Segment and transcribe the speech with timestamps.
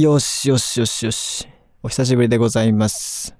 [0.00, 1.48] よしよしよしよし。
[1.80, 3.36] お久しぶりでございます。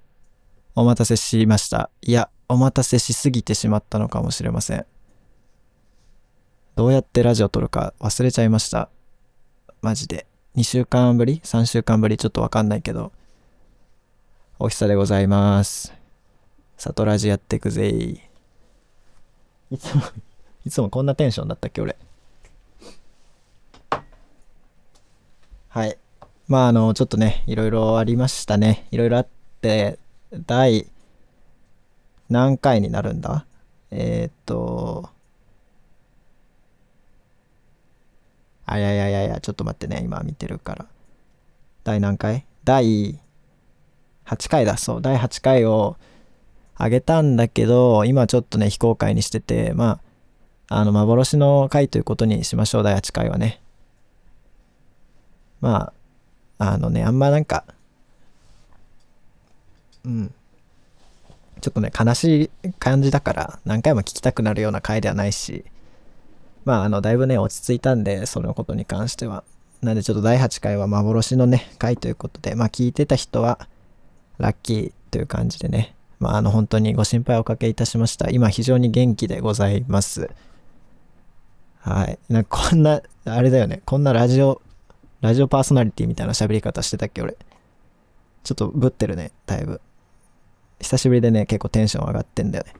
[0.73, 1.89] お待たせしました。
[2.01, 4.85] いや、お待たせしすぎてしまったのかもしれません。
[6.77, 8.87] どうやってラジオ撮るか忘れちゃいました。
[9.81, 10.27] マジで。
[10.55, 12.15] 2週間ぶり ?3 週間ぶり？
[12.15, 13.11] ちょっとわかんないけど。
[14.57, 15.93] お久でございます。
[16.77, 18.21] 里ラジやってくぜい。
[19.71, 20.03] いつも、
[20.63, 21.97] いつもこんなテンションだったっけ俺。
[25.67, 25.97] はい。
[26.47, 28.87] まああの、ちょっとね、いろいろありましたね。
[28.91, 29.27] いろいろあっ
[29.61, 29.97] て、
[30.45, 30.85] 第
[32.29, 33.45] 何回になるんだ？
[33.91, 35.09] えー、っと、
[38.65, 40.85] あ、いやいやいやいや、ちょっと待ってね、今見てるから。
[41.83, 42.45] 第何回？
[42.63, 43.19] 第
[44.25, 45.97] 8回だ、そう、第8回を
[46.79, 49.99] 上げたんだけど、今ちょっとね、非公開にしてて、ま
[50.69, 53.61] あ、あの、幻の回ということにしましょう、第8回はね。
[55.61, 55.93] まあ、
[56.57, 57.65] あのね、あんまなんか、
[60.05, 60.33] うん。
[61.61, 65.65] ちょっとね、悲しい感じだから、何回も聞きたくなるような回ではないし、
[66.63, 69.43] まあ、あの、だいぶね、落ち着いたんで、そのことに関しては。
[69.81, 73.67] なんで、ちょっと第8回は幻のね、回ということで、まあ、聞いてた人は、
[74.37, 78.29] ラッキーという感じでね、まあ、あの、本当にご心配おかけいたしました。
[78.29, 80.29] 今、非常に元気でございます。
[81.79, 82.17] はい。
[82.29, 84.61] なんかこんな、あれだよね、こんなラジオ、
[85.25, 87.35] ラジオパーソナリティみたいな喋り方してたっけ、俺。
[88.43, 89.81] ちょっとぶってるね、だいぶ。
[90.79, 92.73] 久しぶりでね、結構テンション上がってんだよね。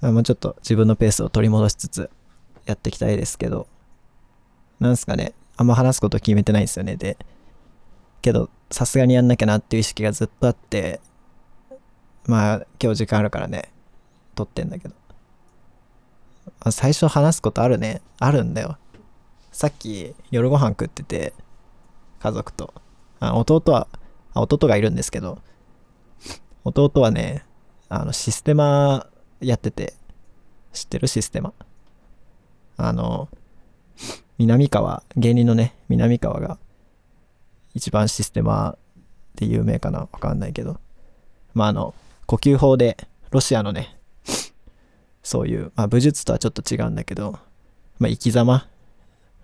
[0.00, 2.10] あもうちょっと自分のペースを取り戻しつつ
[2.66, 3.66] やっていきたいですけど、
[4.78, 6.94] なんすかね、あんま話すこと決めてないんですよね。
[6.94, 7.18] で、
[8.22, 11.00] けど、さすがにやんなきゃなっていう意識がずっとあって、
[12.26, 13.72] まあ、今日時間あるからね、
[14.36, 14.94] 撮ってんだけど。
[16.70, 18.02] 最初話すことあるね。
[18.20, 18.78] あるんだよ。
[19.58, 21.34] さっき夜ご飯食ってて、
[22.20, 22.72] 家族と。
[23.18, 23.88] あ弟は
[24.32, 25.40] あ、弟がいるんですけど、
[26.62, 27.44] 弟はね、
[27.88, 29.08] あの、システマ
[29.40, 29.94] やってて、
[30.72, 31.54] 知ってるシステマ？
[32.76, 33.28] あの、
[34.38, 36.56] 南川、芸人のね、南川が、
[37.74, 38.78] 一番システマ
[39.34, 40.78] で有名かなわかんないけど、
[41.52, 42.96] まあ、あの、呼吸法で、
[43.32, 43.98] ロシアのね、
[45.24, 47.40] そういう、まあ、武術とはちょっと違うんだけど、
[47.98, 48.68] まあ、生き様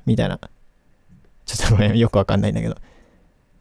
[0.06, 0.38] みたいな、
[1.46, 2.76] ちょっとごめんよくわかんないんだけど、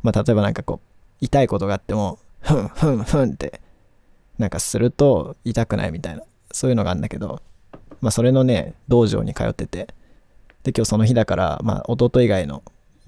[0.02, 0.88] まあ、例えばなんかこう、
[1.22, 3.62] 痛いことがあっても、ふんふんふんって、
[4.38, 7.42] なんかすると痛くないみたいな、そういうのがあるんだけど、
[8.02, 9.88] まあそれのね、道場に通ってて、
[10.64, 12.64] で、今日その日だから、まあ弟以外の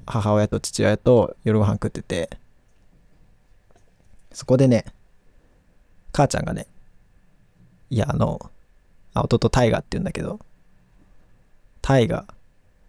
[0.06, 2.30] 母親と父親と夜ご飯食ってて、
[4.32, 4.86] そこでね、
[6.14, 6.68] 母ちゃんがね、
[7.90, 8.40] いや、あの、
[9.14, 10.40] あ弟タイガって言うんだけど、
[11.82, 12.26] タイガ、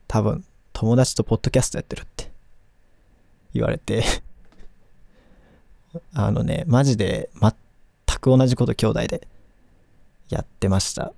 [0.08, 2.30] 多分友達とポッドキャストやってるって
[3.54, 4.04] 言われて、
[6.12, 7.52] あのね、マジで全
[8.20, 9.28] く同じこと兄弟で
[10.28, 11.12] やってました。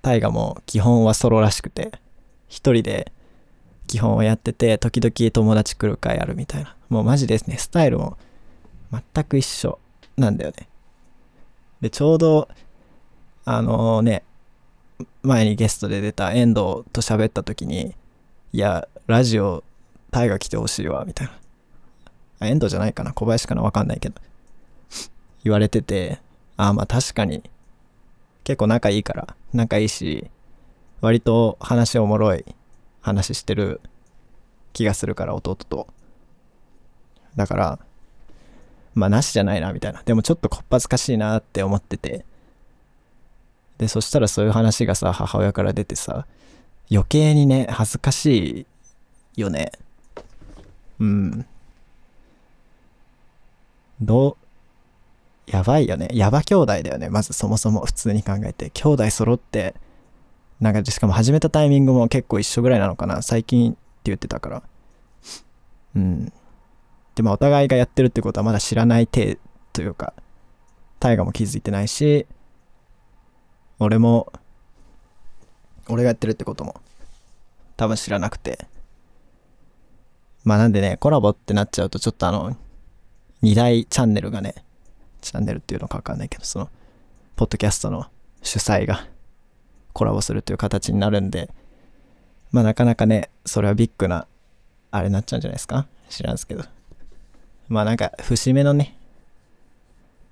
[0.00, 1.92] タイガも基本はソロらしくて、
[2.48, 3.12] 一人で
[3.86, 6.76] 基本をやってて、時々友達来る会あるみたいな。
[6.88, 8.16] もうマジですね、スタイルも
[8.90, 9.78] 全く一緒
[10.16, 10.68] なんだよね。
[11.80, 12.48] で、ちょうど、
[13.44, 14.24] あのね、
[15.22, 17.94] 前にゲストで出た遠藤と喋った時に、
[18.52, 19.64] いや、ラジオ、
[20.10, 21.32] タイガ来てほしいわ、みたいな。
[22.40, 24.20] あ、遠藤じゃないかな小林かなわかんないけど。
[25.44, 26.20] 言われてて、
[26.56, 27.42] ああ、まあ確かに、
[28.44, 30.30] 結構仲いいから、仲いいし、
[31.00, 32.44] 割と話おもろい
[33.00, 33.80] 話してる
[34.72, 35.86] 気がするから、弟と。
[37.36, 37.78] だから、
[38.94, 40.02] まあなしじゃないな、みたいな。
[40.04, 42.24] でもちょっとこっぱずかしいなって思ってて。
[43.82, 46.24] で、そしたらそういう話がさ、母親から出てさ、
[46.88, 48.64] 余計にね、恥ずかし
[49.34, 49.72] いよね。
[51.00, 51.44] うん。
[54.00, 54.36] ど
[55.48, 56.08] う、やばいよね。
[56.12, 57.10] ヤバ兄弟だよね。
[57.10, 58.70] まずそもそも普通に考えて。
[58.70, 59.74] 兄弟揃って、
[60.60, 63.20] なんかしかも始めたタイミングも結構一緒ぐらいなのかな。
[63.20, 64.62] 最近って言ってたから。
[65.96, 66.32] うん。
[67.16, 69.38] でもお互いがやってるってことはまだ知らない体
[69.72, 70.14] というか、
[71.00, 72.28] 大河も気づいてないし、
[73.78, 74.32] 俺も、
[75.88, 76.80] 俺がやってるってことも
[77.76, 78.66] 多分知らなくて。
[80.44, 82.56] まあなんでね、コラボってなっちゃうとちょっとあの、
[83.42, 84.54] 二大チャンネルがね、
[85.20, 86.68] チャンネルっていうのかわかんないけど、その、
[87.36, 88.06] ポッドキャストの
[88.42, 89.06] 主催が
[89.92, 91.50] コラボするという形になるんで、
[92.50, 94.26] まあなかなかね、それはビッグな、
[94.90, 95.86] あれになっちゃうんじゃないですか？
[96.08, 96.64] 知らんすけど。
[97.68, 98.96] まあなんか、節目のね、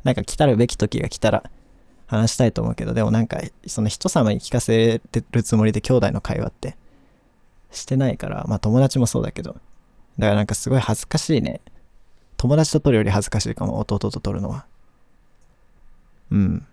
[0.03, 1.45] なんか来たるべき時が来たら
[2.11, 6.77] 話したいと思うけど、でもなんか、その人様に聞かせてるつもりで兄弟の会話って、
[7.71, 9.53] してないから、まあ友達もそうだけど。
[9.53, 11.61] だからなんかすごい恥ずかしいね。
[12.37, 14.67] 友達と撮るより恥ずかしいかも、弟と撮るのは。
[16.33, 16.67] うん。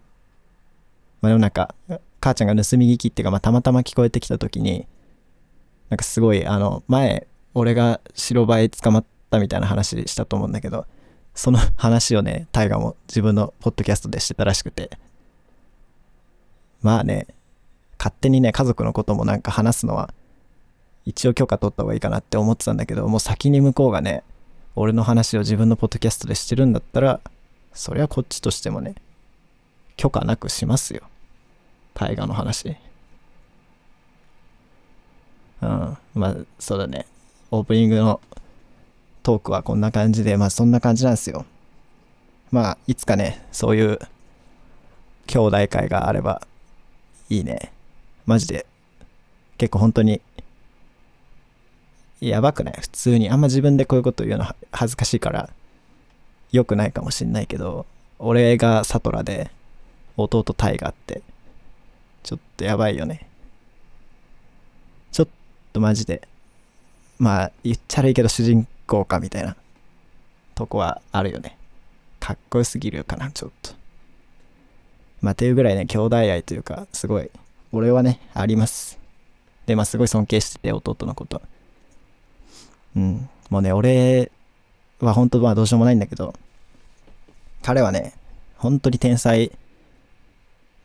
[1.21, 1.75] まあでもなんか、
[2.19, 4.87] 母ちゃんが盗み聞きっていうか、まあたまたま聞こえてきた時に、
[5.89, 10.87] なんかすごい、あの、前、俺が白バイ捕まったみたいな話したと思うんだけど、
[11.35, 14.89] その話をね、タイガも自分のポッドキャストでしてたらしくて。
[16.81, 17.27] まあね、
[17.97, 20.13] 勝手にね、家族のこともなんか話すのは、
[21.05, 24.23] 一応許可取った方がいいかなって思ってたんだけど、もう先に向こうがね、
[24.75, 27.19] 俺の話を自分のポッドキャストでしてるんだったら、
[27.73, 28.95] そりゃこっちとしてもね、
[29.95, 31.01] 許可なくしますよ。
[31.93, 32.77] 大河の話。
[35.61, 35.97] うん。
[36.13, 37.07] まあ、そうだね。
[37.49, 38.21] オープニングの
[39.23, 41.45] トークはこんな感じで、まあそんな感じなんですよ。
[42.51, 43.99] まあ、いつかね、そういう
[45.25, 46.41] 兄弟会があれば
[47.29, 47.71] いいね。
[48.25, 48.65] マジで。
[49.57, 50.21] 結構本当に、
[52.19, 52.73] やばくない？
[52.79, 53.29] 普通に。
[53.29, 55.49] あんま自分でこういうこと言うの恥ずかしいから、
[56.51, 57.85] 良くないかもしんないけど、
[58.19, 59.51] 俺がサトラで、
[60.15, 61.21] 弟タイガって、
[62.23, 63.27] ちょっとやばいよね。
[65.11, 65.27] ちょっ
[65.73, 66.27] とマジで、
[67.19, 69.55] まあ、言っちゃ悪いけど主人公かみたいな
[70.55, 71.57] とこはあるよね。
[72.19, 73.76] かっこよすぎるかな、ちょっと。
[75.21, 77.29] まあ、っていうぐらいね、兄弟愛というか、すごい、
[77.71, 78.99] 俺はね、あります。
[79.65, 81.41] で、まあ、すごい尊敬してて、弟のこと。
[82.95, 83.29] うん。
[83.49, 84.31] もうね、俺
[84.99, 86.33] は本当まあどうしようもないんだけど、
[87.63, 88.13] 彼はね、
[88.57, 89.51] 本当に天才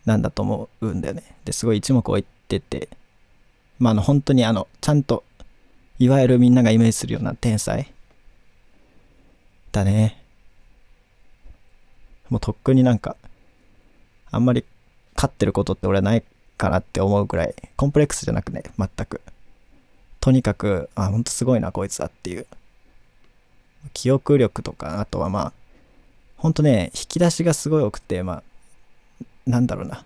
[0.04, 1.22] なんだと思うんだよね。
[1.44, 2.88] で、すごい一目置いてて、
[3.78, 5.24] まあ、あの、本当にあの、ちゃんと、
[5.98, 7.92] いわゆるみんながイメージするような天才
[9.70, 10.22] だね。
[12.28, 13.16] もうとっくになんか、
[14.32, 14.64] あんまり
[15.14, 16.24] 勝ってることって俺はない
[16.56, 19.20] かなって思うくらい、コンプレックスじゃなくね、全く。
[20.20, 22.46] とにかく、あ、ほんとすごいな、こいつはっていう。
[23.92, 25.52] 記憶力とか、あとはまあ、
[26.36, 28.42] ほんとね、引き出しがすごい多くて、まあ、
[29.46, 30.04] なんだろうな。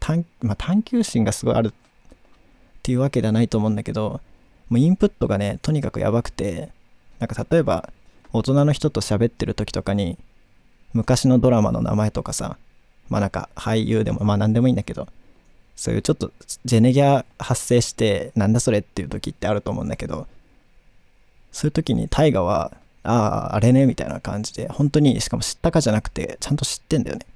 [0.00, 1.72] 探、まあ、探求心がすごいあるっ
[2.82, 4.20] ていうわけではないと思うんだけど、
[4.68, 6.70] もうインプットがね、とにかくやばくて、
[7.18, 7.92] なんか例えば、
[8.32, 10.16] 大人の人と喋ってる時とかに、
[10.92, 12.56] 昔のドラマの名前とかさ、
[13.10, 15.08] まあなんか俳優でも、まあ何でもいいんだけど、
[15.76, 16.32] そういうちょっと
[16.64, 20.26] ジェネギャ発生して、なんだそれっていう時ってあると思うんだけど、
[21.52, 22.72] そういう時に大河は、
[23.02, 23.12] あ
[23.52, 27.26] あ、あれね、みたいな感じで、本当に、しかも知ったかじゃなくて、ちゃんと知ってんだよね。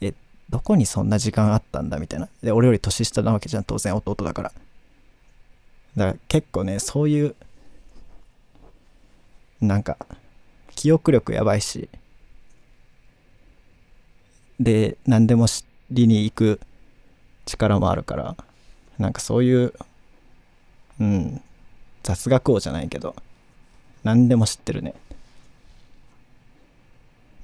[0.00, 0.14] え、
[0.50, 2.28] どこにそんな時間あったんだみたいな。
[2.42, 4.52] で、俺より年下なわけじゃん、当然弟だから。
[5.96, 7.34] だから結構ね、そういう、
[9.60, 9.98] なんか、
[10.74, 11.88] 記憶力やばいし、
[14.62, 16.60] で、何でも知りに行く
[17.46, 18.36] 力もあるから、
[18.98, 19.72] なんかそういう、
[21.00, 21.40] うん、
[22.02, 23.14] 雑学王じゃないけど、
[24.04, 24.94] 何でも知ってるね。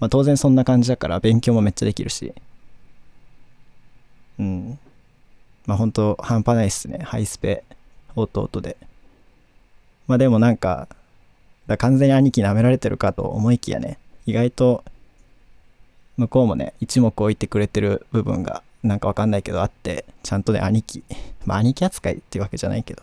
[0.01, 2.33] まあ当然そんな感じだから勉強もめっちゃできるし、
[4.39, 4.79] うん。
[5.67, 6.99] まあ本当半端ないっすね。
[6.99, 7.65] ハイスペ
[8.15, 8.77] 弟で。
[10.07, 10.89] まあでもなんか、
[11.67, 14.85] だ完全に兄貴舐められてるかと思いきやね、意外と
[16.19, 21.05] 向こうもね、一目置いてくれてる部分がなんかわかんないけどあって、ちゃんとね、兄貴、
[21.47, 23.03] まあ兄貴扱いっていうわけじゃないけど、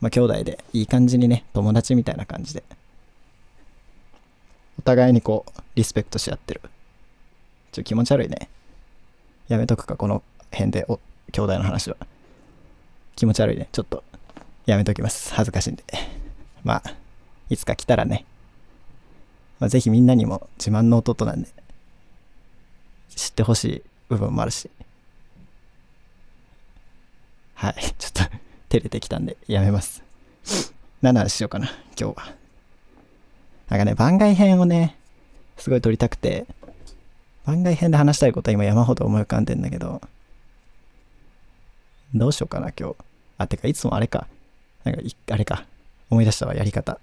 [0.00, 2.64] まあ兄弟でいい感じにね、友達みたいな感じで、
[4.78, 6.60] お互いにこう、リスペクトし合ってる。
[7.70, 8.48] ちょ、気持ち悪いね。
[9.48, 10.98] やめとくか、この辺で、お、
[11.30, 11.96] 兄弟の話は。
[13.14, 13.68] 気持ち悪いね。
[13.70, 14.02] ちょっと、
[14.66, 15.32] やめときます。
[15.32, 15.84] 恥ずかしいんで。
[16.64, 16.94] まあ、
[17.50, 18.24] いつか来たらね、
[19.60, 21.48] まあ、ぜひみんなにも自慢の弟なんで、
[23.14, 24.70] 知ってほしい部分もあるし。
[27.54, 28.36] はい、 ちょっと、
[28.68, 30.02] 照れてきたんで、やめます。
[31.00, 31.66] 何話しようかな、
[31.98, 32.34] 今日は。
[33.68, 34.96] なんかね、番外編をね、
[35.56, 36.46] すごい撮りたくて、
[37.44, 40.00] 番外編で話したいことは今山ほど思い浮かんでんだけど、
[42.14, 42.96] どうしようかな、今日。
[43.38, 44.26] あ、てか、いつもあれか。
[44.84, 45.00] なんか、
[45.30, 45.64] あれか。
[46.10, 46.98] 思い出したわ、やり方。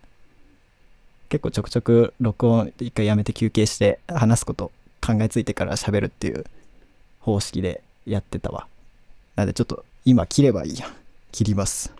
[1.29, 4.71] 結構ちょくちょく録音一回やめて休憩して話すこと
[5.09, 6.45] 考えついてから喋るっていう
[7.19, 8.67] 方式でやってたわ。
[9.35, 10.87] なんでちょっと今切ればいいや。
[11.31, 11.93] 切ります。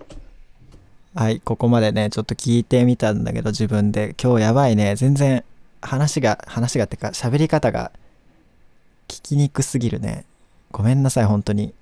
[1.16, 4.96] はい、ここまでね、ちょっと聞いてみたんだけど自分で今日やばいね。
[4.96, 5.44] 全然
[5.82, 7.92] 話が、話がってか喋り方が
[9.08, 10.25] 聞きにくすぎるね。
[10.72, 11.74] ごめんなさい、本当に。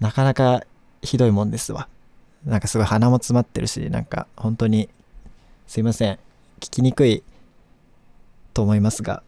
[0.00, 0.64] なかなか
[1.02, 1.88] ひどいもんですわ。
[2.44, 4.88] なんかすごい鼻も詰まってるし、なんか本当に
[5.66, 6.18] すいません。
[6.60, 7.22] 聞きにくい
[8.54, 9.22] と思いますが、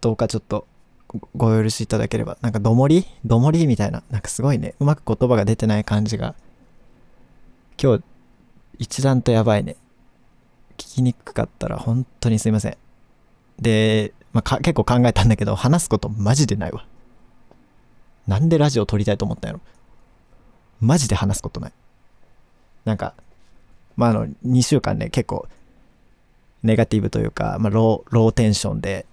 [0.00, 0.66] どうかちょっと
[1.08, 2.38] ごご許しいただければ。
[2.40, 3.04] なんかどもり？
[3.24, 4.02] どもりみたいな。
[4.10, 4.74] なんかすごいね。
[4.80, 6.34] うまく言葉が出てない感じが
[7.82, 8.04] 今日
[8.78, 9.76] 一段とやばいね
[10.78, 12.76] 聞きにくかったら本当にすいません
[13.58, 16.86] で、まあ、結構考えたんだけど話すことマジでないわ
[18.26, 19.60] なんでラジオ撮りたいと思ったんやろ？
[20.80, 21.72] マジで話すことない
[22.84, 23.14] なんか
[23.96, 25.46] まああの2週間ね結構
[26.62, 29.06] ネガティブというか、まあ、ローローテンションで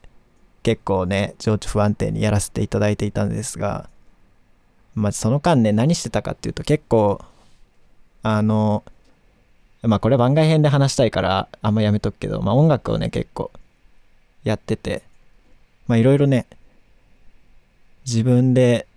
[0.64, 3.90] 結構ね情緒不安定にやらせていただいていたんですが
[4.96, 7.22] まあその間ね何してたかっていうと結構
[8.24, 8.84] あの
[9.84, 13.52] まあこれ番外編で話したいからあんまやめとくけど、まあ音楽をね結構
[14.44, 15.04] やってて、
[15.88, 16.48] まあいろいろね、
[18.06, 18.88] 自分で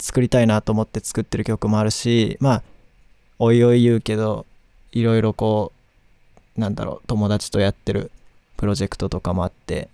[0.00, 2.62] 作りたいなと思って作ってる曲もあるし、まあ、
[3.38, 4.46] おいおい言うけど、
[4.92, 5.72] いろいろこ
[6.56, 8.10] う、なんだろう、友達とやってる
[8.56, 9.88] プロジェクトとかもあって、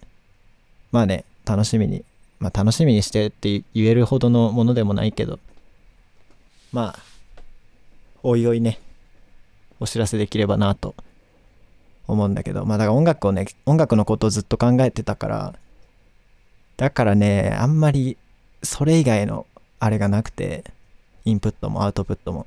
[0.92, 2.04] まあね、楽しみに、
[2.38, 5.38] まあ楽しみにしてって言えるほどのものでもないけど、
[6.72, 7.02] まあ、
[8.22, 8.78] おいおいね、
[9.80, 10.94] お知らせできればなと
[12.06, 15.54] 思うんだけど、まあだから音楽をね、音楽のことをずっと考えてたから、
[16.76, 18.16] だからね、あんまり
[18.62, 19.46] それ以外の
[19.80, 20.64] あれがなくて、
[21.24, 22.46] インプットもアウトプットも。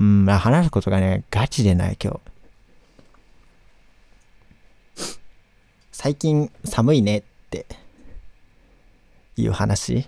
[0.00, 2.20] うん、まあ話すことがね、ガチでない今日。
[5.98, 7.64] 最近寒いねって
[9.38, 10.06] いう話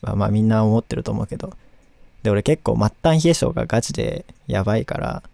[0.00, 1.54] はまあみんな思ってると思うけど、
[2.22, 5.24] で、俺結構末端冷え性がガチでやばいから、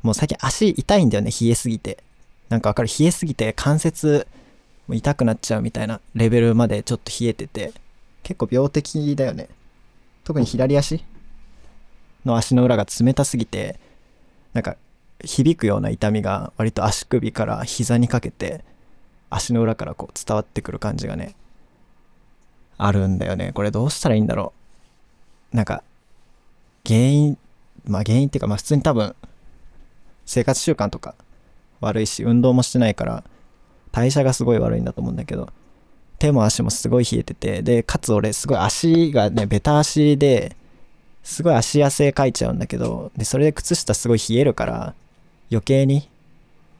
[0.00, 2.02] もう最近足痛いんだよね、冷えすぎて。
[2.48, 2.88] なんかわかる？
[2.88, 4.26] 冷えすぎて関節
[4.88, 7.74] 痛くなっちゃうみたいなレベルまでちょっと冷えてて、
[8.22, 9.50] 結構病的だよね。
[10.24, 11.04] 特に左足
[12.24, 13.78] の足の裏が冷たすぎて、
[14.54, 14.78] なんか
[15.24, 18.64] 響くような痛みが割と足首から膝にかけて、
[19.30, 21.34] 足の裏からこう伝わってくる感じがね、
[22.78, 23.52] あるんだよね。
[23.52, 24.52] これどうしたらいいんだろ
[25.52, 25.56] う。
[25.56, 25.82] なんか
[26.86, 27.38] 原因、
[27.84, 29.14] まあ原因っていうか、まあ普通に多分、
[30.26, 31.14] 生活習慣とか
[31.80, 33.24] 悪いし、運動もしてないから、
[33.92, 35.50] 代謝がすごい悪いんだと思うんだけど、
[36.18, 40.56] 手も足もすごい冷えてて、で、かつ俺すごい足がね、ベタ足で、
[41.22, 44.94] すごい足汗かいちゃうんだけど、で、それで靴下すごい冷えるから、
[45.50, 46.08] 余計に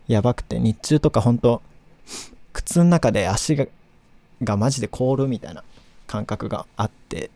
[0.09, 1.63] やばくて、日中とかほんと、
[2.53, 3.67] 靴の中で足が、
[4.43, 5.63] がマジで凍るみたいな
[6.07, 7.31] 感覚があって、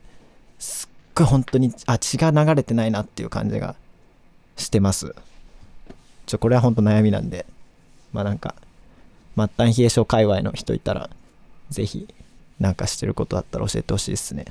[0.58, 3.76] すっごい本当に、あ、血が流れてないなっていう感じが
[4.56, 5.14] してます。
[6.26, 7.46] ちょ、これは本当悩みなんで、
[8.12, 8.54] まあなんか、
[9.36, 11.10] 末端冷え性界隈の人いたら、
[11.70, 12.08] ぜひ、
[12.60, 14.46] なんかしてることあったら教えてほしいですね。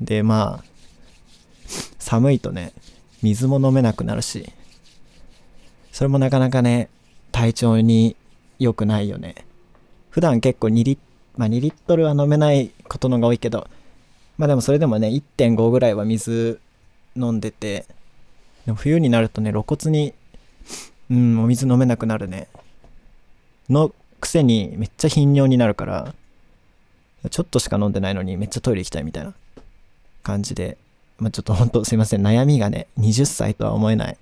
[0.00, 0.64] で、まあ、
[1.98, 2.72] 寒いとね、
[3.22, 4.52] 水も飲めなくなるし、
[5.98, 6.90] それもなかなかね、
[7.32, 8.14] 体調に
[8.60, 9.34] 良くないよね。
[10.10, 10.98] 普段結構2リッ、
[11.36, 13.66] まあ、2リットルは飲めないことのが多いけど、
[14.36, 16.60] まあでもそれでもね、1.5ぐらいは水
[17.16, 17.84] 飲んでて、
[18.64, 20.14] でも冬になるとね、露骨に、
[21.10, 22.46] うん、お水飲めなくなるね。
[23.68, 26.14] のくせにめっちゃ頻尿になるから、
[27.28, 29.34] ちょっとしか飲んでないのにめっちゃトイレ行きたいみたいな
[30.22, 30.78] 感じで、
[31.18, 34.16] まあちょっとほんとすいません、悩みがね、20歳とは思えない、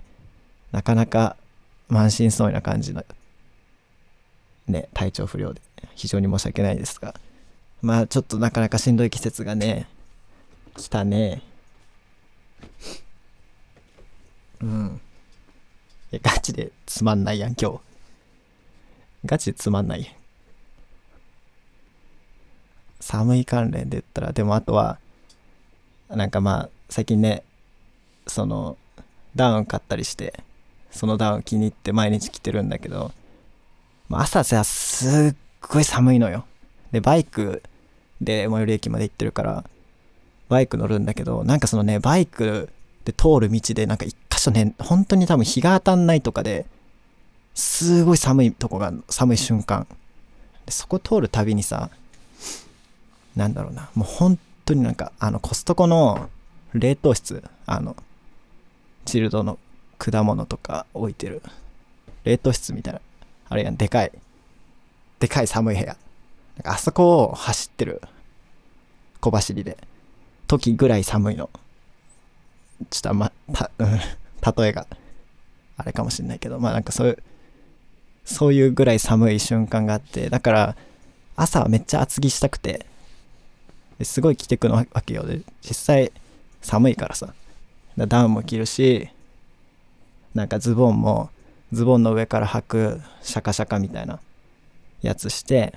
[0.72, 1.36] なかなか
[1.88, 3.04] 満身創痍な感じの、
[4.66, 5.60] ね、体調不良で、
[5.94, 7.14] 非常に申し訳ないですが、
[7.82, 9.86] まあちょっとなかなかしんどい季節がね、
[10.76, 11.42] 来たね。
[14.60, 15.00] うん。
[16.12, 17.80] え、ガチでつまんないやん、今日。
[19.24, 20.14] ガチでつまんないやん。
[23.00, 24.98] 寒い関連で言ったら、でもあとは、
[26.08, 27.44] なんかまあ、最近ね、
[28.26, 28.76] その、
[29.34, 30.42] ダウン買ったりして、
[30.96, 33.12] そのダウン気に入って毎日着てるんだけど、
[34.08, 36.44] まあ、朝さ、すっごい寒いのよ。
[36.92, 37.62] で、バイク
[38.20, 39.64] で最寄り駅まで行ってるから、
[40.48, 42.68] バイク乗るんだけど、なんかそのね、バイク
[43.04, 46.66] で通る道で、なんか一箇所ね、本当に多分日が当たんないとかで、
[47.54, 49.86] すごい寒いとこが、寒い瞬間。
[50.68, 51.90] そこ通るたびにさ、
[53.34, 56.28] なんだろうな、もう本当になんか、あの、コストコの
[56.74, 57.96] 冷凍室、あの、
[59.04, 59.58] チルドの
[59.98, 61.42] 果物とか置いてる、
[62.24, 63.00] 冷凍室みたいな、
[63.48, 64.12] あれやん、でかい、
[65.20, 65.96] でかい寒い部屋。
[66.56, 68.02] なんかあそこを走ってる。
[69.20, 69.76] 小走りで。
[70.46, 71.50] 時ぐらい寒いの。
[72.90, 74.86] ちょっとあんま、た、うん、例えが、
[75.76, 77.22] あれかもしんないけど、まあなんかそういう、
[78.24, 80.76] そういうぐらい寒い瞬間があって、だから、
[81.36, 82.86] 朝はめっちゃ厚着したくて、
[84.02, 85.24] すごい着てくのわけよ。
[85.26, 86.12] で、実際
[86.62, 87.34] 寒いからさ、
[87.96, 89.08] ダウンも着るし、
[90.36, 91.30] なんかズボンも、
[91.72, 94.20] ズボンの上から履くシャカシャカみたいな
[95.02, 95.74] やつして、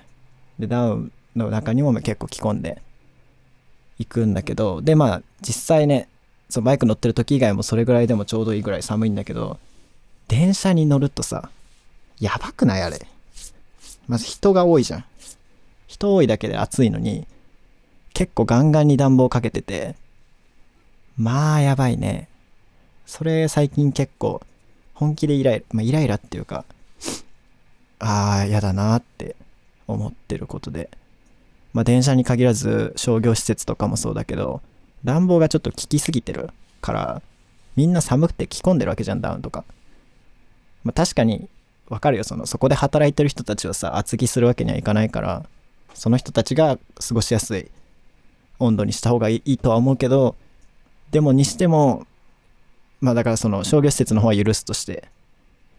[0.59, 2.81] で、ダウンの中にも結構着込んで、
[3.97, 6.07] 行くんだけど、で、まあ、実際ね、
[6.49, 9.59] そうバイク乗ってる時以外もそれぐらいでもちょうどいいぐらい寒いんだけど
[10.27, 11.49] 電車に乗るとさ
[12.19, 12.99] やばくないあれ。
[14.07, 15.05] まず人が多いじゃん。
[15.87, 17.25] 人多いだけで暑いのに
[18.13, 19.95] 結構ガンガンに暖房かけてて
[21.17, 22.27] まあやばいね。
[23.05, 24.41] それ最近結構
[24.99, 26.65] 本気でイライラ、まあ、イライラっていうか
[27.99, 29.37] ああ嫌だなって
[29.87, 30.89] 思ってることで。
[31.71, 34.61] まあ電車に限らず商業施設とかもそうだけど
[35.05, 36.49] 暖房がちょっと効きすぎてる
[36.81, 37.21] から
[37.75, 39.63] みんな寒くて着込んでるわけじゃんダウンとか。
[40.83, 41.47] まあ確かに
[41.87, 42.23] わかるよ。
[42.25, 45.45] そのそこで働いてる人たちはさ厚着するわけにはいかないから
[45.93, 46.77] その人たちが
[47.07, 47.71] 過ごしやすい
[48.57, 50.35] 温度にした方がいいとは思うけど
[51.11, 52.05] でもにしても
[53.01, 55.07] まあだからその商業施設の方は許すとして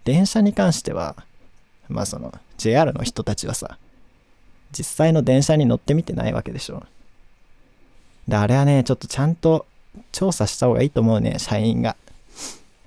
[0.04, 1.16] 電車に関しては
[1.88, 3.78] まあその JR の人たちはさ
[4.72, 6.84] 実際の電車に乗ってみてないわけでしょ。
[8.28, 9.66] であれはねちょっとちゃんと
[10.12, 11.96] 調査した方がいいと思うね社員が。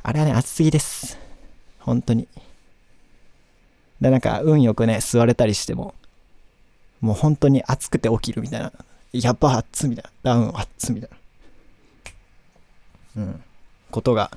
[0.02, 1.18] あれはね暑すぎです。
[1.80, 2.28] 本当に。
[4.00, 5.94] でなんか運よくね座れたりしても
[7.02, 8.72] もう本当に暑くて起きるみたいな。
[9.12, 10.10] やっぱ暑みたいな。
[10.24, 11.10] ダウン暑みたい
[13.16, 13.24] な。
[13.24, 13.44] うん。
[13.94, 14.32] ことが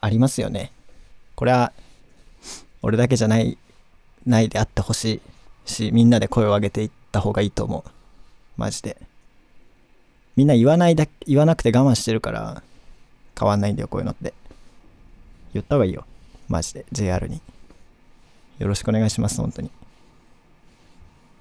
[0.00, 0.70] ありますよね。
[1.34, 1.72] これは
[2.80, 3.58] 俺だけじゃない
[4.24, 5.20] ないであってほし
[5.66, 7.90] いしみんなで声を上げていった方がいいと思う。
[8.56, 8.96] マジで。
[10.36, 12.62] みんな言わないだ言わなくて我慢してるから
[13.38, 14.32] 変わんないんだよこういうのって。
[15.52, 16.04] 言った方がいいよ。
[16.48, 16.86] マジで。
[16.92, 17.40] JR に。
[18.58, 19.70] よろしくお願いします本当に。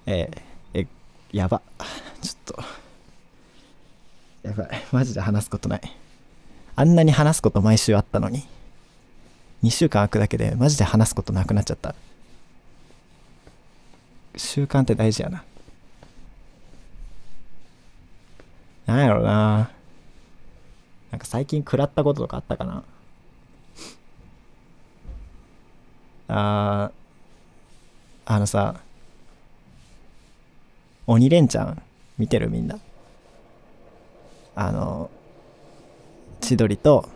[0.08, 0.88] えー、え
[1.32, 1.62] やば。
[2.22, 2.64] ちょっと。
[4.44, 4.70] やばい。
[4.92, 6.03] マジで話すことない。
[6.76, 8.44] あんなに話すこと毎週あったのに。
[9.64, 11.96] 2週間空くだけでマジで話すことなくなっちゃった。
[14.36, 15.44] 習慣って大事やな。
[18.86, 19.72] なんやろうな。
[21.12, 22.84] なんか最近食らったこととかあったかな。
[26.28, 28.80] あーあのさ
[31.06, 31.82] 鬼レンチャン
[32.18, 32.80] 見てるみんな。
[34.56, 35.10] あの
[36.44, 37.10] 千鳥と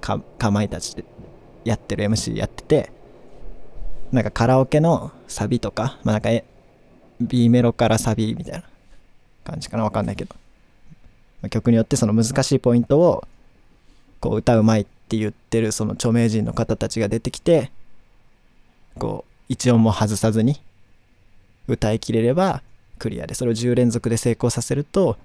[0.00, 1.04] かかまいたちで
[1.64, 2.92] やってる MC やってて
[4.10, 6.30] なんかカラオケのサビとかまあなんか
[7.20, 8.64] B メロからサビみたいな
[9.44, 10.34] 感じかなわかんないけど。
[11.48, 13.24] 曲によってその難しいポイントを
[14.20, 17.72] こう歌うまいって言ってるその著名人の方たちが出てきて
[18.96, 20.60] こう一音も外さずに
[21.66, 22.62] 歌いきれれば
[22.98, 25.16] クリアでそれを10連続で成功させると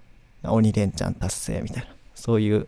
[0.44, 2.68] 鬼レンチャン達成みたいなそういう、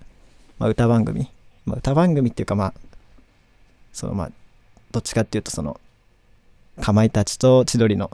[0.60, 1.30] まあ、歌番組、
[1.66, 2.74] まあ、歌番組っていうかまあ
[3.94, 4.32] そのまあ
[4.92, 5.80] どっちかっていうとその
[6.82, 8.12] かまいたちと千鳥の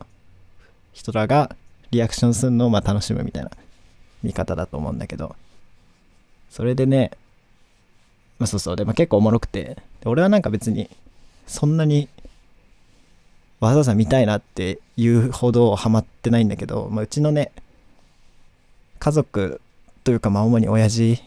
[0.94, 1.56] 人らが
[1.92, 3.52] リアクションするのをまあ楽しむみたいな
[4.24, 5.36] 見方だと思うんだけど。
[6.50, 7.12] それでね
[8.40, 8.76] まあそうそう。
[8.76, 9.78] で、まあ、結構おもろくて。
[10.06, 10.90] 俺はなんか別に
[11.48, 12.08] そんなに
[13.60, 17.52] わざわざ見たいなっていうほどハマってないんだけど、まあ、うちのね
[19.00, 19.60] 家族
[20.04, 21.24] というかまあ主に親父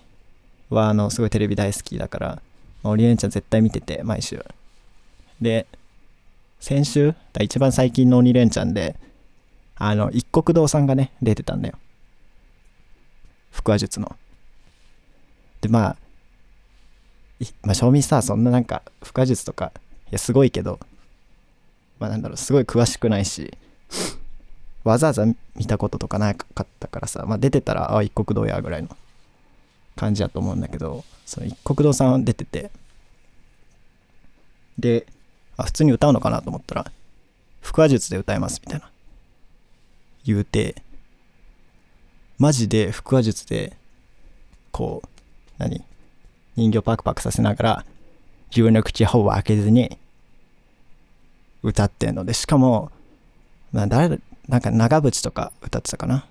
[0.71, 2.43] はあのすごいテレビ大好きだから、
[2.83, 4.45] まあ、オリエンちゃん絶対見てて毎週。
[5.41, 5.67] で
[6.61, 8.97] 先週一番最近の鬼レンチャンで
[9.77, 11.79] あの一国堂さんがね出てたんだよ。
[13.53, 14.17] 腹話術の。
[15.61, 15.97] でまあ
[17.63, 19.73] まあ正味さそんななんか腹話術とか
[20.11, 20.81] いやすごいけど
[21.99, 23.53] まあなんだろうすごい詳しくないし
[24.85, 25.25] わざわざ
[25.57, 28.89] 見たこととかなかったからさ、まあ、出てたらあ一国堂やぐらいの。
[29.99, 32.71] 感じやと思うんだけどその一国堂さん出てて。
[34.79, 35.07] で
[35.57, 36.93] あ普通に歌うのかなと思ったら
[37.63, 38.89] 腹話術で歌いますみたいな。
[40.25, 40.83] 言うて
[42.39, 43.77] マジで腹話術で
[44.71, 45.09] こう
[45.59, 45.83] 何
[46.55, 47.85] 人形パクパクさせながら
[48.51, 49.99] 自分の口ほぼ開けずに
[51.65, 52.93] 歌ってんのでしかも、
[53.73, 56.25] まあ、誰なんか長渕とか歌ってたかな。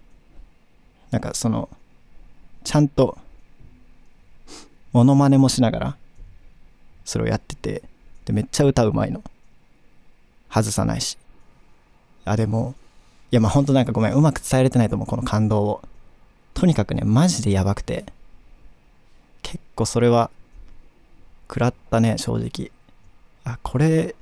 [1.11, 1.69] なんかその
[2.63, 3.17] ちゃんと
[4.93, 5.97] モノマネもしながら
[7.05, 7.83] それをやってて
[8.25, 9.23] でめっちゃ歌うまいの。
[10.49, 11.17] 外さないし。
[12.25, 12.75] あでも
[13.31, 15.81] いやまあほんとなんかごめんうまく伝えれてないと思うこの感動を。
[16.53, 18.05] とにかくねマジでやばくて。
[19.43, 20.29] 結構それは
[21.47, 22.71] 食らったね正直。
[23.45, 24.15] あこれ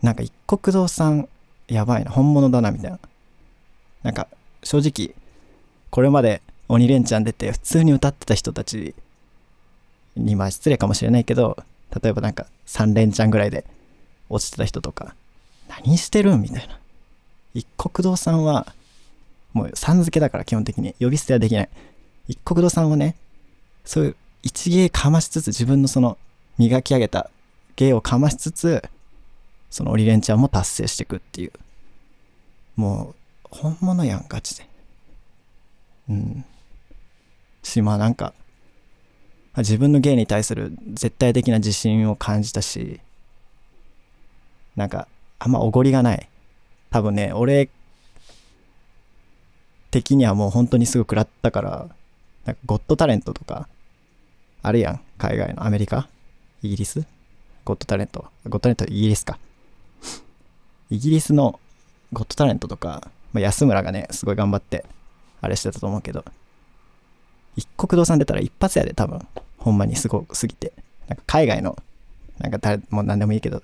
[0.00, 1.28] なんか一国堂さん
[1.66, 2.98] やばいな本物だなみたいな。
[4.02, 4.28] なんか
[4.62, 5.14] 正直
[5.90, 8.94] これまで鬼レンチャン出て普通に歌ってた人たち
[10.18, 11.56] にまあ失礼かもしれないけど
[12.02, 13.64] 例えばなんか3連チャンぐらいで
[14.28, 15.14] 落ちてた人とか
[15.68, 16.78] 何してるんみたいな。
[17.54, 18.72] 一国堂さんは
[19.52, 21.68] もうさん付けだから基本的に呼び捨てはできない。
[22.28, 23.16] 一国堂さんはね
[23.84, 26.18] そういう一芸かましつつ自分のその
[26.58, 27.30] 磨き上げた
[27.76, 28.82] 芸をかましつつ
[29.70, 31.52] その鬼レンチャーも達成していくっていう。
[32.76, 34.68] もう本物やんガチで。
[36.10, 36.44] うん。
[37.62, 38.32] しまあなんか
[39.58, 43.00] 自分の芸に対する絶対的な自信を感じたし
[44.76, 46.28] なんかあんまおごりがない。
[46.90, 47.68] 多分ね俺
[49.90, 51.88] 的にはもう本当にすぐ食らったから
[52.44, 53.68] なんかゴッドタレントとか
[54.62, 56.08] あるやん海外のアメリカ？
[56.62, 57.04] イギリス？
[57.64, 58.26] ゴッドタレント？
[58.44, 59.38] ゴッドタレントイギリスか。
[60.90, 61.58] イギリスの
[62.12, 64.84] ゴッドタレントとか、まあ、安村がねすごい頑張って
[65.40, 66.24] あれしてたと思うけど
[67.56, 69.26] 一国堂さん出たら一発やで多分。
[69.58, 70.72] ほんまにすごすぎて
[71.08, 71.76] なんか海外の
[72.38, 73.62] なんか誰もう何でもいいけど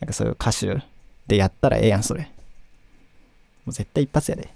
[0.00, 0.82] なんかそういう歌手
[1.26, 2.22] でやったらええやんそれ。
[3.64, 4.42] もう絶対一発やで。
[4.44, 4.46] っ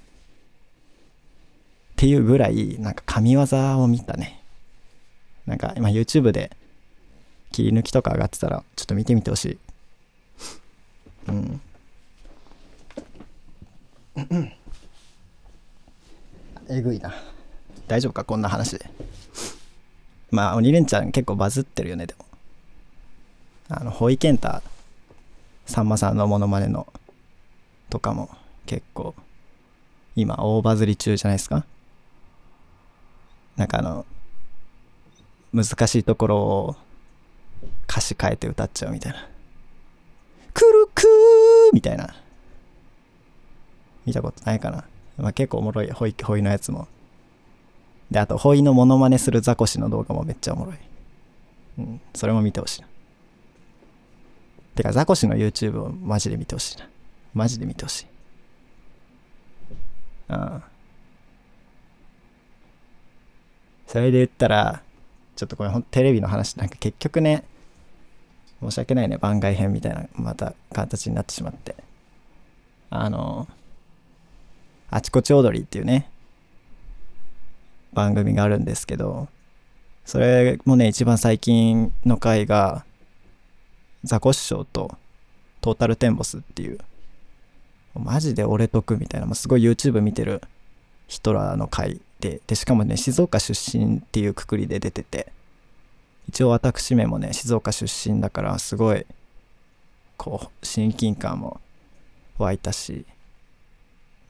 [1.96, 3.42] ていうぐらいなんか神業
[3.82, 4.42] を見たね。
[5.46, 6.54] なんか今 YouTube で
[7.50, 9.58] 切り抜きとか上がってたらちょっと見てみてほしい。
[11.28, 11.60] うん。
[16.68, 17.14] えぐいな。
[17.86, 18.24] 大丈夫か？
[18.24, 18.90] こんな話で。
[20.30, 22.24] まあ鬼レンチャン結構バズってるよねでも。
[23.70, 24.62] あのホイケンタ
[25.66, 26.86] さんまさんのモノマネの
[27.90, 28.30] とかも
[28.66, 29.14] 結構
[30.16, 31.64] 今大バズり中じゃないですか？
[33.56, 34.06] なんかあの
[35.52, 36.76] 難しいところを
[37.88, 39.28] 歌詞変えて歌っちゃうみたいな
[40.54, 41.04] 「くるくー」
[41.74, 42.14] みたいな。
[44.06, 44.84] 見たことないかな、
[45.18, 46.88] まあ、結構おもろいホイホイのやつも
[48.10, 50.76] であとホイのモノマネするザコシの動画もめっちゃおもろい。
[51.78, 52.88] うんそれも見てほしいな。
[54.74, 56.88] てかザコシの YouTube をマジで見てほしいな。
[57.34, 58.06] マジで見てほしい。
[60.30, 60.62] うん。
[63.86, 64.82] それで言ったら
[65.36, 67.44] ちょっとこれほんテレビの話なんか結局ね
[68.60, 69.18] 申し訳ないね。
[69.18, 71.76] 番外編みたいなまた形になってしまって。
[72.90, 73.46] あの
[74.90, 76.10] あちこち踊りっていうね
[77.92, 79.28] 番組があるんですけど
[80.04, 82.84] それもね一番最近の回が
[84.04, 84.96] ザコシショウと
[85.60, 86.78] トータルテンボスっていう
[87.94, 90.42] マジで俺得みたいなもうすごい YouTube 見てる
[91.08, 95.32] 人らの回ででしかもね静岡出身っていうくくりで出てて
[96.28, 99.06] 一応私めもね静岡出身だからすごい
[100.16, 101.60] こう親近感も
[102.38, 103.04] 湧いたし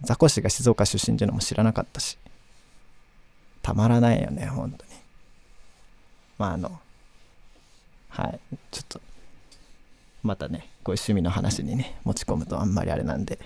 [0.03, 2.18] ザコシが静岡出身っていうのも知らなかったし
[3.69, 4.91] たまらないよね本当に。
[6.39, 6.81] まああの
[8.09, 8.41] はい。
[8.71, 8.99] ちょっと
[10.23, 13.39] またねこういう趣味の話にね持ち込むとあんまりあれなんで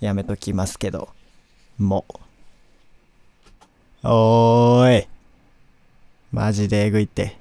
[0.00, 1.10] やめときますけど
[1.78, 2.04] も。
[4.02, 5.08] おーい。
[6.32, 7.36] マジでえぐいって。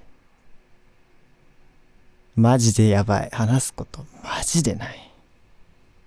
[2.35, 3.29] マジでやばい。
[3.33, 5.11] 話すことマジでない。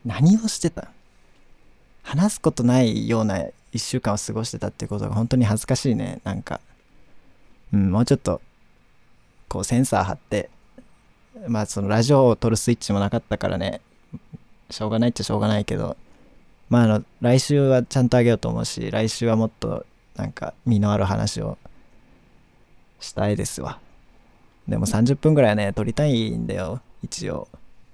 [0.04, 0.92] 何をしてた
[2.04, 3.44] 話すことないような
[3.76, 6.20] 1週間を過ごしてたってことが本当に恥ずかしいね。
[6.24, 6.60] なんか。
[7.72, 8.40] うんもうちょっと
[9.48, 10.50] こうセンサー貼って
[11.48, 13.80] まあそのラジオを撮るスイッチもなかったからね。
[14.70, 15.96] しょうがないっちゃしょうがないけど。
[16.68, 19.86] まああの来週はちゃんとあげようと思うし来週はもっと
[20.16, 21.58] なんか身のある話を
[23.00, 23.78] したいですわ。
[24.66, 26.80] でも30分ぐらいはね撮りたいんだよ。
[27.02, 27.48] 一応。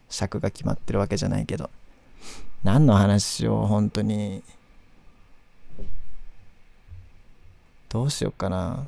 [0.08, 1.70] 尺が決まってるわけじゃないけど。
[2.64, 4.42] 何の話を本当に
[7.92, 8.86] どうしようかな。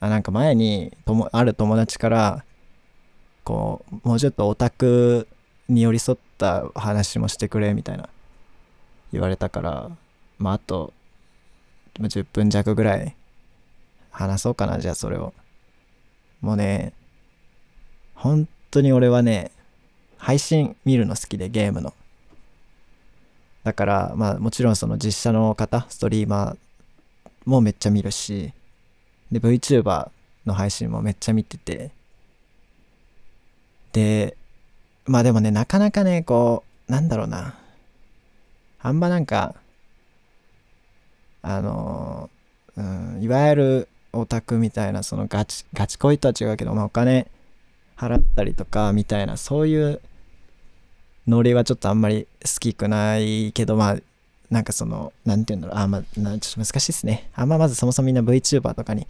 [0.00, 2.44] あなんか前にともある友達から
[3.44, 5.28] こうもうちょっとオタク
[5.68, 8.08] に寄り添った話もしてくれみたいな
[9.12, 9.90] 言われたから
[10.38, 10.92] まああと
[12.00, 13.14] 10分弱ぐらい
[14.10, 15.32] 話そうかなじゃあそれを。
[16.40, 16.92] もうね
[18.16, 19.52] 本当に俺はね
[20.18, 21.94] 配信見るの好きでゲームの。
[23.62, 26.65] だからまあもちろんその実写の方ストリーマー
[27.46, 28.52] もめっちゃ見るし
[29.32, 30.10] で VTuber
[30.44, 31.90] の配信もめっちゃ見てて。
[33.92, 34.36] で
[35.06, 37.54] まあでもねなかなかねこうなんだろうな。
[38.80, 39.54] あんまなんか
[41.40, 42.28] あの
[42.76, 47.30] うんいわゆるオタクみたいなそのガチガチ恋とは違うけど、まあ、お金
[47.96, 50.00] 払ったりとかみたいなそういう
[51.26, 53.96] ノリはちょっとあんまり好きくないけどまあ
[54.50, 55.82] なんかその何て言うんだろう。
[55.82, 57.30] あまあなちょっと難しいですね。
[57.34, 59.06] あんままずそもそもみんな VTuber とかに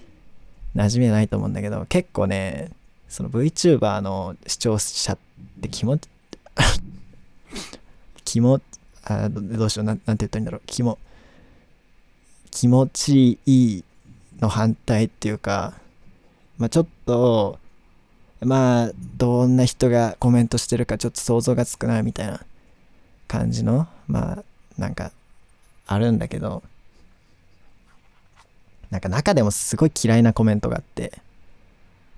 [0.74, 2.70] 馴染みないと思うんだけど結構ね
[3.08, 5.18] その VTuber の視聴者っ
[5.60, 6.08] て気持ち
[8.24, 8.60] 気持
[9.04, 10.62] あどうしようななんて言ったらいいんだろう。
[10.66, 10.98] 気も
[12.50, 13.84] 気持ちいい
[14.40, 15.74] の反対っていうか、
[16.56, 17.58] まあちょっと、
[18.40, 22.40] まあどんな人がコメントしてるかちょっと想像がつくなみたいな
[23.28, 24.44] 感じの、まあ
[24.78, 25.12] なんか
[25.86, 26.62] あるんだけど、
[28.90, 31.12] なんか中でもすごい嫌いなコメントがあって、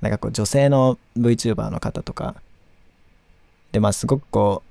[0.01, 2.35] なんかこう女性の VTuber の方とか、
[3.73, 4.63] でまあすごくこ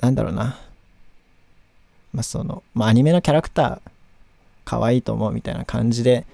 [0.00, 0.58] う、なんだろうな、
[2.12, 3.90] まあその、まあアニメのキャラクター、
[4.66, 6.26] 可愛いと思うみたいな感じで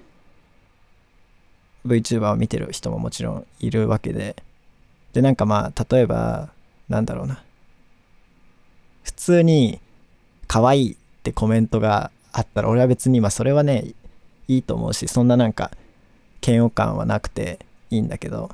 [1.87, 4.37] VTuber を見てる人ももちろんいるわけで
[5.13, 6.49] でなんかまあ例えば
[6.89, 7.45] なんだろうな。
[9.05, 9.81] 普通に
[10.47, 13.93] 可愛いってコメントがあったら俺は別にまあそれはね
[14.49, 15.71] いいと思うしそんななんか
[16.47, 18.51] 嫌悪感はなくていいんだけど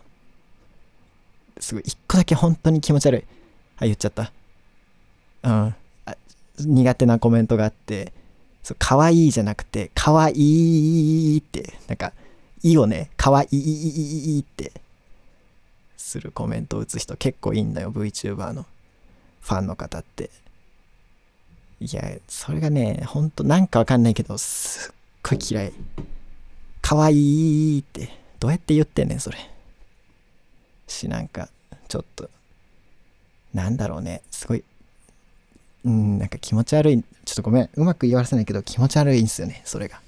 [1.59, 3.25] すごい一個だけ本当に気持ち悪い。
[3.81, 4.33] あ言っちゃった。
[5.43, 5.75] うん。
[6.61, 8.13] 苦手なコメントがあって
[8.69, 12.13] そう、かわいじゃなくて、かわいって、なんか、
[12.63, 14.73] いいよね、かわいいって
[15.97, 18.67] するコメントを打つ人結構いいんだよ、VTuber の
[19.41, 20.29] ファンの方って。
[21.81, 25.73] いや、それがね、ほんとなんかわかんないけど、すっごい嫌い。
[26.83, 28.11] かわいいって、
[28.41, 29.39] どうやって言ってんねん、それ。
[30.87, 31.49] し、なんか、
[31.89, 32.29] ちょっと、
[33.55, 34.65] なんだろうね、すごい
[35.85, 37.03] うん、なんか気持ち悪い。
[37.25, 37.71] ちょっとごめん。
[37.75, 40.01] うまく言わせないけど気持ち悪いんですよね、それが。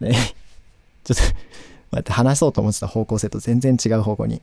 [0.00, 0.12] ね、
[1.04, 1.22] ちょっと、
[1.92, 4.40] 待って、話そうと思ってた方向性と全然違う方向に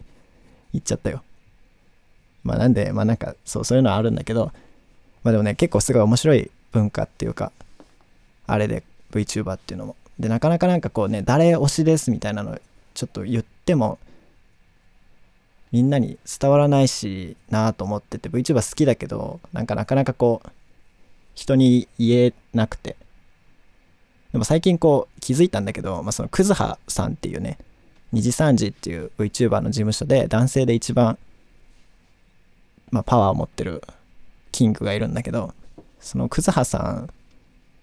[0.73, 1.23] 行っちゃったよ。
[2.43, 4.51] まあなんで、まあなんか、そう、そういうのはあるんだけど、
[5.23, 7.51] まあでもね、結構すごい面白い文化っていうか、
[8.47, 9.95] あれで VTuber っていうのも。
[10.19, 12.59] で、なかなかなんかこうね、誰推しですみたいなの
[12.93, 13.99] ちょっと言っても、
[15.71, 20.49] みんなに伝わらないしなと思ってて VTuber 好きだけどなんかなかなかこう
[21.35, 22.95] 人に言えなくて
[24.31, 27.57] でも最近こう気づいたんだけど、まあ、そのクズハさんっていうね
[28.11, 31.17] 二次三次っていう VTuber の事務所で男性で一番、
[32.91, 33.83] まあ、パワーを持ってる
[34.51, 35.53] キングがいるんだけど
[35.99, 37.09] そのクズハさん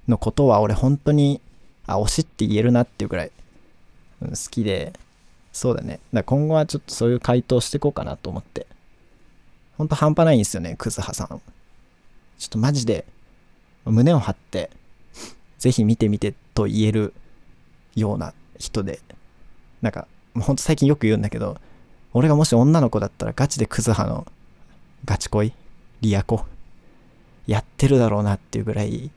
[0.09, 1.41] のことは俺本当に
[1.87, 3.33] あ推しって言えるなっていうくらい、
[4.21, 4.93] 好きで
[5.53, 6.01] そうだね。
[6.13, 8.67] だ今後はちょっとそういう回答していこうかなと思って。
[9.79, 11.29] ほんと半端ないんですよね、クズハさん。
[11.29, 13.07] ちょっとマジで、
[13.87, 14.71] 胸を張って、
[15.59, 17.15] ぜひ見てみてと言える
[17.95, 19.01] ような人で。
[19.81, 20.07] なんか、
[20.39, 21.57] ほんと最近よく言うんだけど、
[22.13, 24.27] 俺がもし女の子だったらガチでクズハの
[25.05, 25.53] ガチ恋？
[26.03, 26.45] リアコ
[27.47, 29.11] やってるだろうなっていうぐらい、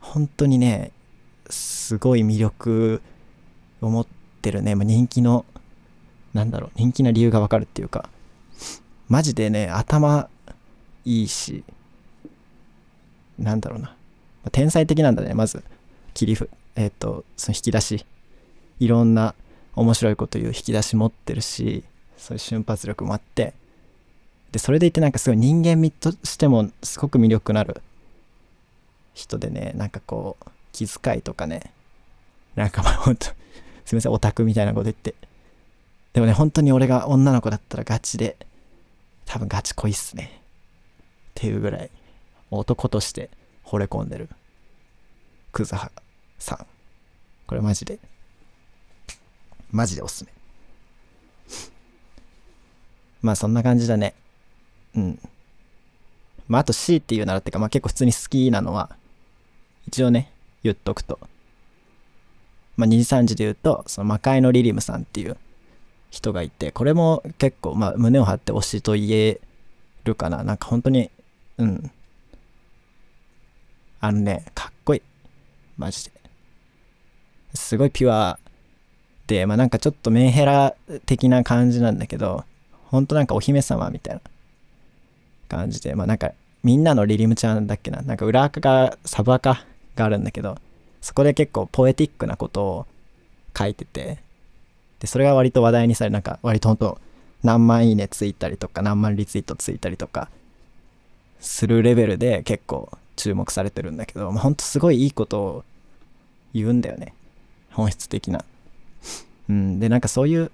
[0.00, 0.92] 本当にね、
[1.48, 3.02] すごい魅力
[3.80, 4.06] を持っ
[4.42, 5.44] てるね、まあ、人気の
[6.32, 8.08] なんだろう、人気な理由がわかるっていうか、
[9.08, 10.28] マジでね、頭
[11.04, 11.64] いいし、
[13.38, 13.96] なんだろうな。
[14.52, 15.64] 天才的なんだね、まず。
[16.14, 18.06] 切りふ、えっ、ー、と、その引き出し。
[18.78, 19.34] いろんな
[19.74, 21.84] 面白いこと言う引き出し持ってるし、
[22.16, 23.54] そういう瞬発力もあって、
[24.52, 27.82] で、それでいてなんかすごい人間味としてもすごく魅力のある
[29.14, 31.72] 人でね、なんかこう、気遣いとかね、
[32.56, 33.26] なんかまあほんと、
[33.84, 35.14] すみません、オタクみたいなこと言って、
[36.12, 38.36] でもね、本当に俺が女の子だったらガチで、
[39.26, 40.40] 多分ガチ恋っすね。
[41.30, 41.90] っていうぐらい、
[42.50, 43.30] 男として
[43.64, 44.28] 惚れ込んでる、
[45.52, 45.92] クズハ
[46.38, 46.66] さん。
[47.46, 48.00] これマジで、
[49.70, 50.32] マジでおすすめ。
[53.22, 54.14] まあそんな感じだね。
[54.96, 55.18] うん。
[56.48, 58.90] まああと C っていうならってか、まあ結構普通に好きなのは、
[59.88, 61.18] 一応ね、言っとくと。
[62.76, 65.36] まあ2時3時で言うと、その魔界のリリムさんっていう、
[66.10, 69.40] 人がいて、これも結構、まあ、胸を張って推しと言え
[70.04, 70.42] るかな。
[70.42, 71.10] なんか本当に、
[71.58, 71.90] うん。
[74.00, 75.02] あのね、かっこいい。
[75.78, 76.12] マジで。
[77.54, 78.38] すごいピュア
[79.26, 80.74] で、まあなんかちょっとメンヘラ
[81.06, 82.44] 的な感じなんだけど、
[82.88, 84.20] ほんとなんかお姫様みたいな
[85.50, 86.32] 感じで、まあなんか
[86.62, 89.64] みんなのリリムちゃんだっけな、なんか裏垢がサブ垢
[89.96, 90.56] があるんだけど、
[91.00, 92.86] そこで結構ポエティックなことを
[93.58, 94.18] 書いてて、
[95.00, 97.00] で、それが割と話題にされ、なんか割と本当
[97.42, 100.28] 何万いいねついたりとか、何万リツイートついたりとか、
[101.40, 105.64] するレベルで結構注目されてるんだけど、まあ、ほんとすごいいいことを
[106.52, 107.14] 言うんだよね。
[107.72, 108.44] 本質的な。
[109.48, 109.80] うん。
[109.80, 110.50] で、なんかそういう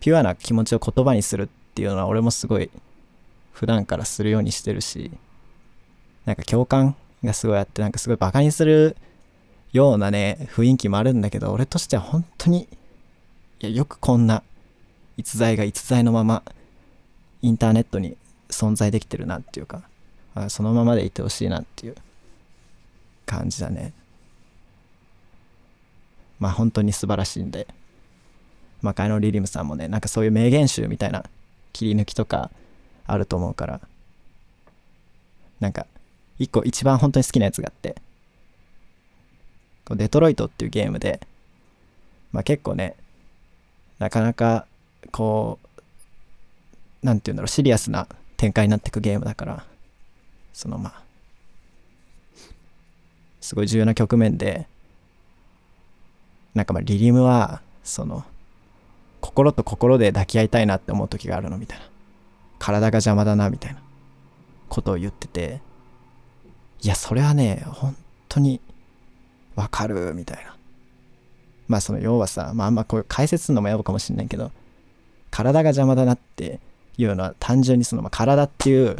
[0.00, 2.70] ピュアな気持ちを言葉にするっていうのは俺もすごい
[3.56, 5.10] 普段からするようにしてるし、
[6.26, 8.96] なんか共感がすごいあって、なんかすごいバカにする
[9.72, 12.68] ようなね、雰囲気もあるんだけど、俺としては本当に
[13.60, 14.42] いや、よくこんな
[15.16, 16.42] 逸材が逸材のまま
[17.40, 18.18] インターネットに
[18.50, 19.84] 存在できてるなっていうか、
[20.48, 21.96] そのままでいてほしいなっていう
[23.24, 23.94] 感じだね。
[26.38, 27.66] まあ本当に素晴らしいんで、
[28.82, 31.24] まあカイノリリムさんもね、なんかそういう名言集みたいな
[31.72, 32.50] 切り抜きとか
[33.06, 33.80] あると思うから、
[35.60, 35.86] なんか
[36.38, 37.96] 一個一番本当に好きなやつがあって、
[39.84, 41.20] こデトロイトっていうゲームで、
[42.32, 42.96] まあ結構ね、
[43.98, 44.66] なかなか
[45.12, 45.58] こ
[47.02, 49.64] う、なんていうんだろう、シリアスな展開になってくゲームだから、
[50.52, 51.02] そのまあ、
[53.40, 54.66] すごい重要な局面で、
[56.54, 58.24] なんかまあリリムは、その、
[59.20, 61.84] 心と心で抱き合いたいなって思う時があるのみたいな。
[62.58, 63.80] 体が邪魔だなみたいな
[64.68, 65.60] ことを言ってて、
[66.82, 67.96] いや、それはね、本
[68.28, 68.60] 当に
[69.54, 70.56] わかるみたいな。
[71.68, 74.52] まあその要はさ、まああんまこういう解説するのもやぼかもしんないけど、
[75.30, 76.60] 体が邪魔だなって
[76.96, 78.96] いうのは単純にその、ま、体っていう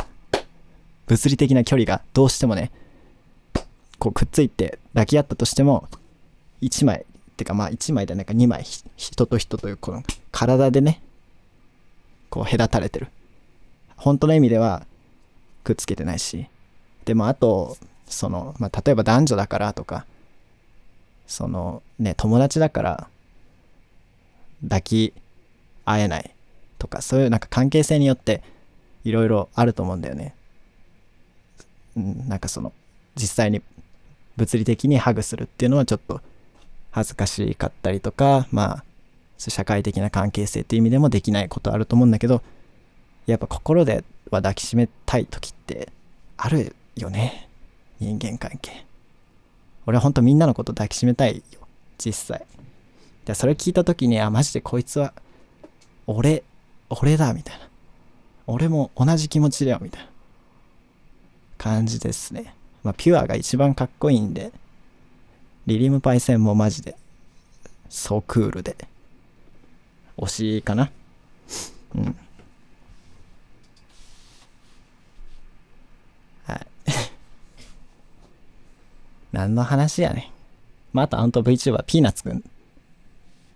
[1.06, 2.70] 物理的な距離がどうしてもね、
[3.98, 5.88] こうくっついて抱き合ったとしても、
[6.60, 8.64] 1枚、ってかまあ1枚でなんか2枚、
[8.96, 11.02] 人と人というこの体でね、
[12.30, 13.08] こう隔たれてる。
[13.96, 14.86] 本当の意味では
[15.64, 16.46] くっつけてないし、
[17.04, 20.06] でもあと、その、まあ例えば男女だからとか、
[21.26, 23.08] そのね、友達だから
[24.62, 25.12] 抱き
[25.84, 26.30] 合えない
[26.78, 28.42] とか、そういうなんか関係性によって
[29.04, 30.34] いろいろあると思うんだよね。
[31.96, 32.72] なんかその、
[33.14, 33.62] 実際に
[34.36, 36.20] 物理的にハグするっていうのはちょっと
[36.90, 38.84] 恥ずかしかったりとか、まあ、
[39.38, 42.42] 社会的な関係性っていう意味でもできないことあると思うんだけど、
[43.26, 45.92] やっぱ心では抱きしめたい時って
[46.36, 47.48] あるよね。
[47.98, 48.84] 人間関係。
[49.86, 51.60] 俺は本当みんなのこと抱きしめたいよ。
[51.98, 52.46] 実際。
[53.24, 55.12] で、それ聞いた時に、あ、マジでこいつは、
[56.06, 56.44] 俺、
[56.88, 57.68] 俺だ、みたいな。
[58.46, 60.08] 俺も同じ気持ちだよ、みたいな
[61.58, 62.54] 感じですね。
[62.84, 64.52] まあ、ピュアが一番かっこいいんで、
[65.66, 66.96] リリムパイセンもマジで、
[67.88, 68.76] そうクールで、
[70.16, 70.90] 推しかな。
[71.96, 72.16] うん。
[76.44, 76.66] はい。
[79.36, 80.32] 何の話やね。
[80.94, 82.36] まあ、あと、あんと VTuber、ピーナッツくん。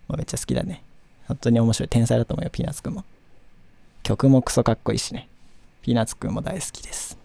[0.09, 0.83] もめっちゃ好きだね。
[1.27, 1.88] 本当に面白い。
[1.88, 3.03] 天才だと思うよ、ピーナッツくんも。
[4.03, 5.27] 曲もクソかっこいいしね。
[5.81, 7.16] ピーナッツくんも大好きです。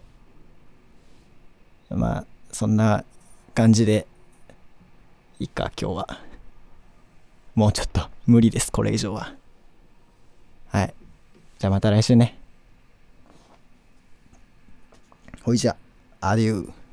[1.90, 3.04] まあ、そんな
[3.54, 4.06] 感じで、
[5.38, 6.18] いいか、今日は。
[7.54, 9.34] もうちょっと無理です、これ以上は。
[10.68, 10.94] はい。
[11.58, 12.38] じゃあまた来週ね。
[15.42, 15.76] ほいじゃ、
[16.22, 16.85] アデュー。